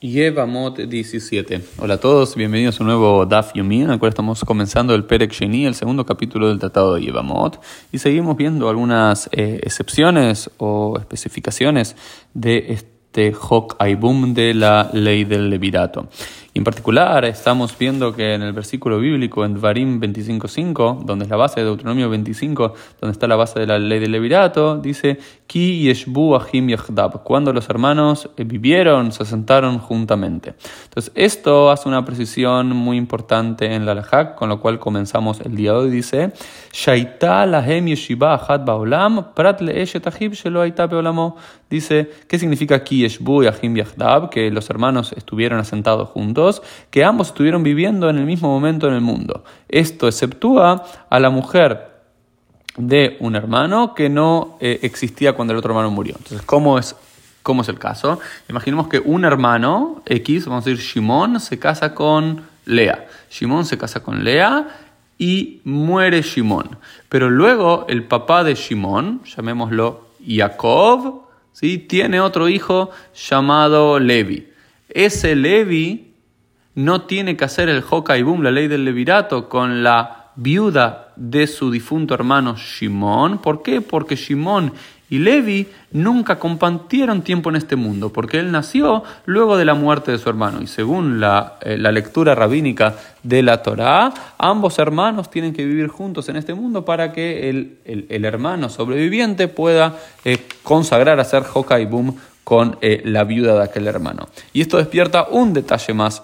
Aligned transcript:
Yevamot 0.00 0.76
17. 0.76 1.60
Hola 1.78 1.94
a 1.94 2.00
todos, 2.00 2.34
bienvenidos 2.34 2.78
a 2.78 2.82
un 2.82 2.88
nuevo 2.88 3.24
Daf 3.26 3.54
Yomi, 3.54 3.82
en 3.82 3.90
el 3.90 3.98
cual 3.98 4.10
estamos 4.10 4.44
comenzando 4.44 4.94
el 4.94 5.04
Perek 5.04 5.32
Sheni, 5.32 5.64
el 5.66 5.74
segundo 5.74 6.04
capítulo 6.04 6.48
del 6.48 6.58
Tratado 6.58 6.94
de 6.94 7.02
Yevamot, 7.02 7.60
y 7.90 7.98
seguimos 7.98 8.36
viendo 8.36 8.68
algunas 8.68 9.28
eh, 9.32 9.60
excepciones 9.62 10.50
o 10.58 10.98
especificaciones 10.98 11.96
de 12.34 12.66
este 12.68 13.34
Hok 13.34 13.76
Aibum 13.78 14.34
de 14.34 14.52
la 14.52 14.90
ley 14.92 15.24
del 15.24 15.48
Levirato 15.48 16.08
en 16.54 16.62
particular 16.62 17.24
estamos 17.24 17.76
viendo 17.76 18.14
que 18.14 18.34
en 18.34 18.42
el 18.42 18.52
versículo 18.52 19.00
bíblico 19.00 19.44
en 19.44 19.54
Dvarim 19.54 20.00
25.5, 20.00 21.04
donde 21.04 21.24
es 21.24 21.30
la 21.30 21.36
base 21.36 21.60
de 21.60 21.66
Deuteronomio 21.66 22.08
25, 22.08 22.74
donde 23.00 23.12
está 23.12 23.26
la 23.26 23.34
base 23.34 23.58
de 23.58 23.66
la 23.66 23.78
ley 23.80 23.98
del 23.98 24.12
Levirato, 24.12 24.76
dice 24.76 25.18
Ki 25.54 25.84
yeshbu 25.86 26.34
ahim 26.34 26.68
cuando 27.22 27.52
los 27.52 27.70
hermanos 27.70 28.28
eh, 28.36 28.42
vivieron, 28.42 29.12
se 29.12 29.24
sentaron 29.24 29.78
juntamente. 29.78 30.54
Entonces 30.82 31.12
esto 31.14 31.70
hace 31.70 31.88
una 31.88 32.04
precisión 32.04 32.70
muy 32.70 32.96
importante 32.96 33.72
en 33.72 33.86
la 33.86 33.94
Lajak, 33.94 34.34
con 34.34 34.48
lo 34.48 34.58
cual 34.58 34.80
comenzamos 34.80 35.40
el 35.42 35.54
día 35.54 35.70
de 35.70 35.78
hoy, 35.78 35.90
dice 35.90 36.32
Shaita 36.72 37.46
lahem 37.46 37.86
yeshiba 37.86 38.36
baolam 38.66 39.32
prat 39.32 39.60
shelo 39.60 40.64
beolamo. 40.88 41.36
Dice, 41.70 42.10
¿qué 42.26 42.36
significa 42.36 42.82
Ki 42.82 43.02
yeshbu 43.02 43.42
ahim 43.46 43.76
Que 44.32 44.50
los 44.50 44.68
hermanos 44.70 45.12
estuvieron 45.12 45.60
asentados 45.60 46.08
juntos 46.08 46.62
que 46.90 47.04
ambos 47.04 47.28
estuvieron 47.28 47.62
viviendo 47.62 48.10
en 48.10 48.18
el 48.18 48.26
mismo 48.26 48.48
momento 48.48 48.88
en 48.88 48.94
el 48.94 49.02
mundo. 49.02 49.44
Esto 49.68 50.08
exceptúa 50.08 50.82
a 51.08 51.20
la 51.20 51.30
mujer 51.30 51.93
de 52.76 53.16
un 53.20 53.36
hermano 53.36 53.94
que 53.94 54.08
no 54.08 54.56
eh, 54.60 54.80
existía 54.82 55.34
cuando 55.34 55.52
el 55.52 55.58
otro 55.58 55.70
hermano 55.70 55.90
murió. 55.90 56.14
Entonces, 56.16 56.42
¿cómo 56.42 56.78
es, 56.78 56.96
¿cómo 57.42 57.62
es 57.62 57.68
el 57.68 57.78
caso? 57.78 58.18
Imaginemos 58.48 58.88
que 58.88 58.98
un 58.98 59.24
hermano 59.24 60.02
X, 60.06 60.46
vamos 60.46 60.66
a 60.66 60.70
decir 60.70 60.84
Shimon, 60.84 61.40
se 61.40 61.58
casa 61.58 61.94
con 61.94 62.42
Lea. 62.64 63.06
Shimon 63.30 63.64
se 63.64 63.78
casa 63.78 64.02
con 64.02 64.24
Lea 64.24 64.68
y 65.18 65.60
muere 65.64 66.22
Shimon. 66.22 66.76
Pero 67.08 67.30
luego 67.30 67.86
el 67.88 68.04
papá 68.04 68.42
de 68.44 68.54
Shimon, 68.54 69.22
llamémoslo 69.24 70.08
Jacob, 70.26 71.22
tiene 71.88 72.20
otro 72.20 72.48
hijo 72.48 72.90
llamado 73.14 73.98
Levi. 74.00 74.48
Ese 74.88 75.36
Levi 75.36 76.14
no 76.74 77.02
tiene 77.02 77.36
que 77.36 77.44
hacer 77.44 77.68
el 77.68 77.82
Boom, 77.82 78.42
la 78.42 78.50
ley 78.50 78.66
del 78.68 78.84
levirato, 78.84 79.48
con 79.48 79.82
la 79.82 80.32
viuda 80.36 81.03
de 81.16 81.46
su 81.46 81.70
difunto 81.70 82.14
hermano 82.14 82.56
Shimón. 82.56 83.38
¿Por 83.38 83.62
qué? 83.62 83.80
Porque 83.80 84.16
Shimón 84.16 84.72
y 85.10 85.18
Levi 85.18 85.68
nunca 85.92 86.38
compartieron 86.38 87.22
tiempo 87.22 87.50
en 87.50 87.56
este 87.56 87.76
mundo, 87.76 88.12
porque 88.12 88.38
él 88.38 88.50
nació 88.50 89.04
luego 89.26 89.56
de 89.56 89.64
la 89.64 89.74
muerte 89.74 90.10
de 90.12 90.18
su 90.18 90.28
hermano. 90.28 90.62
Y 90.62 90.66
según 90.66 91.20
la, 91.20 91.58
eh, 91.60 91.76
lectura 91.76 92.34
rabínica 92.34 92.96
de 93.22 93.42
la 93.42 93.62
Torá, 93.62 94.12
ambos 94.38 94.78
hermanos 94.78 95.30
tienen 95.30 95.52
que 95.52 95.64
vivir 95.64 95.88
juntos 95.88 96.28
en 96.28 96.36
este 96.36 96.54
mundo 96.54 96.84
para 96.84 97.12
que 97.12 97.48
el, 97.48 98.24
hermano 98.24 98.68
sobreviviente 98.70 99.46
pueda 99.46 99.96
eh, 100.24 100.38
consagrar 100.62 101.20
a 101.20 101.24
ser 101.24 101.44
Boom 101.88 102.16
con 102.42 102.78
eh, 102.80 103.02
la 103.04 103.24
viuda 103.24 103.54
de 103.54 103.64
aquel 103.64 103.86
hermano. 103.86 104.28
Y 104.52 104.62
esto 104.62 104.78
despierta 104.78 105.28
un 105.30 105.52
detalle 105.52 105.94
más 105.94 106.22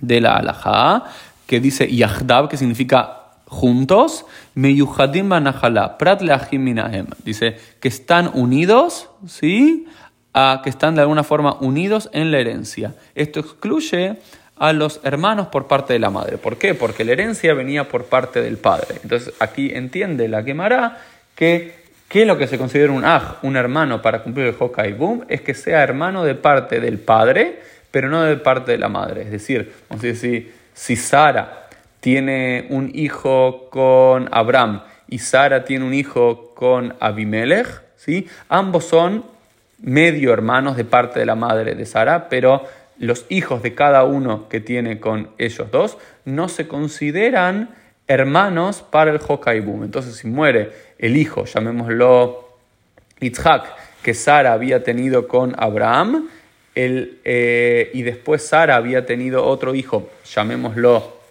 de 0.00 0.20
la 0.20 0.36
alajá, 0.36 1.04
que 1.46 1.60
dice 1.60 1.88
Yahdab, 1.94 2.48
que 2.48 2.56
significa 2.56 3.21
juntos, 3.52 4.24
Meyuhadim 4.54 5.28
Banahala, 5.28 5.98
Prat. 5.98 6.22
Dice 7.24 7.56
que 7.80 7.88
están 7.88 8.30
unidos, 8.32 9.10
¿sí? 9.26 9.86
Que 10.32 10.70
están 10.70 10.94
de 10.94 11.02
alguna 11.02 11.22
forma 11.22 11.58
unidos 11.60 12.08
en 12.12 12.32
la 12.32 12.38
herencia. 12.38 12.94
Esto 13.14 13.40
excluye 13.40 14.16
a 14.56 14.72
los 14.72 15.00
hermanos 15.04 15.48
por 15.48 15.66
parte 15.66 15.92
de 15.92 15.98
la 15.98 16.10
madre. 16.10 16.38
¿Por 16.38 16.56
qué? 16.56 16.74
Porque 16.74 17.04
la 17.04 17.12
herencia 17.12 17.52
venía 17.52 17.88
por 17.88 18.06
parte 18.06 18.40
del 18.40 18.56
padre. 18.56 19.00
Entonces 19.02 19.34
aquí 19.38 19.70
entiende 19.72 20.28
la 20.28 20.44
quemará 20.44 20.98
que 21.34 21.82
¿Qué 22.08 22.22
es 22.22 22.26
lo 22.26 22.36
que 22.36 22.46
se 22.46 22.58
considera 22.58 22.92
un 22.92 23.06
aj, 23.06 23.42
un 23.42 23.56
hermano 23.56 24.02
para 24.02 24.22
cumplir 24.22 24.46
el 24.46 24.54
Hokai 24.58 24.92
Boom? 24.92 25.24
Es 25.30 25.40
que 25.40 25.54
sea 25.54 25.82
hermano 25.82 26.24
de 26.24 26.34
parte 26.34 26.78
del 26.78 26.98
padre, 26.98 27.60
pero 27.90 28.10
no 28.10 28.22
de 28.22 28.36
parte 28.36 28.72
de 28.72 28.76
la 28.76 28.90
madre. 28.90 29.22
Es 29.22 29.30
decir, 29.30 29.72
vamos 29.88 30.04
a 30.04 30.08
decir, 30.08 30.52
si 30.74 30.94
Sara 30.94 31.70
tiene 32.02 32.66
un 32.68 32.90
hijo 32.92 33.70
con 33.70 34.28
Abraham 34.32 34.82
y 35.06 35.20
Sara 35.20 35.64
tiene 35.64 35.84
un 35.84 35.94
hijo 35.94 36.52
con 36.52 36.96
Abimelech, 36.98 37.80
¿sí? 37.94 38.26
ambos 38.48 38.86
son 38.86 39.24
medio 39.78 40.32
hermanos 40.32 40.76
de 40.76 40.84
parte 40.84 41.20
de 41.20 41.26
la 41.26 41.36
madre 41.36 41.76
de 41.76 41.86
Sara, 41.86 42.28
pero 42.28 42.64
los 42.98 43.24
hijos 43.28 43.62
de 43.62 43.76
cada 43.76 44.02
uno 44.02 44.48
que 44.48 44.58
tiene 44.58 44.98
con 44.98 45.30
ellos 45.38 45.70
dos 45.70 45.96
no 46.24 46.48
se 46.48 46.66
consideran 46.66 47.70
hermanos 48.08 48.82
para 48.82 49.12
el 49.12 49.62
Boom. 49.62 49.84
Entonces, 49.84 50.16
si 50.16 50.26
muere 50.26 50.72
el 50.98 51.16
hijo, 51.16 51.44
llamémoslo 51.44 52.48
Yitzhak, 53.20 53.64
que 54.02 54.14
Sara 54.14 54.54
había 54.54 54.82
tenido 54.82 55.28
con 55.28 55.54
Abraham, 55.56 56.28
eh, 56.74 57.90
y 57.94 58.02
después 58.02 58.44
Sara 58.44 58.74
había 58.74 59.06
tenido 59.06 59.44
otro 59.44 59.76
hijo, 59.76 60.10
llamémoslo 60.24 61.21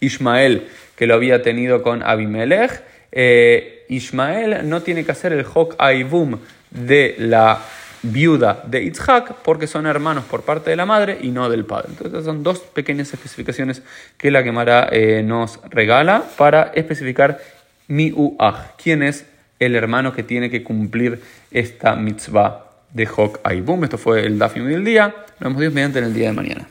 Ismael, 0.00 0.68
que 0.96 1.06
lo 1.06 1.14
había 1.14 1.42
tenido 1.42 1.82
con 1.82 2.02
Abimelech. 2.02 2.82
Eh, 3.12 3.84
Ismael 3.88 4.68
no 4.68 4.82
tiene 4.82 5.04
que 5.04 5.12
hacer 5.12 5.32
el 5.32 5.44
Hok 5.52 5.76
Aibum 5.78 6.38
de 6.70 7.14
la 7.18 7.62
viuda 8.02 8.62
de 8.66 8.82
Itzhak 8.82 9.34
porque 9.42 9.66
son 9.66 9.86
hermanos 9.86 10.24
por 10.24 10.42
parte 10.42 10.70
de 10.70 10.76
la 10.76 10.86
madre 10.86 11.18
y 11.20 11.28
no 11.28 11.48
del 11.48 11.64
padre. 11.64 11.88
Entonces 11.90 12.24
son 12.24 12.42
dos 12.42 12.60
pequeñas 12.60 13.12
especificaciones 13.12 13.82
que 14.16 14.30
la 14.30 14.42
Gemara 14.42 14.88
eh, 14.90 15.22
nos 15.24 15.60
regala 15.70 16.24
para 16.36 16.70
especificar 16.74 17.40
mi 17.88 18.12
uach, 18.12 18.76
quién 18.82 19.02
es 19.02 19.26
el 19.58 19.74
hermano 19.74 20.12
que 20.12 20.22
tiene 20.22 20.50
que 20.50 20.62
cumplir 20.62 21.20
esta 21.50 21.96
mitzvah 21.96 22.66
de 22.92 23.06
Hawk 23.06 23.40
Boom. 23.64 23.84
Esto 23.84 23.98
fue 23.98 24.24
el 24.24 24.38
Dafim 24.38 24.66
del 24.66 24.84
día. 24.84 25.14
Nos 25.40 25.48
vemos 25.48 25.60
Dios 25.60 25.72
mediante 25.72 25.98
en 25.98 26.04
el 26.04 26.14
día 26.14 26.28
de 26.28 26.34
mañana. 26.34 26.68